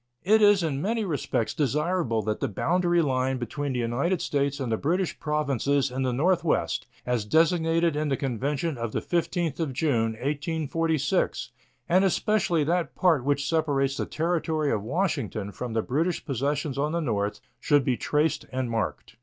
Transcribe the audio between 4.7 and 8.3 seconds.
the British Provinces in the northwest, as designated in the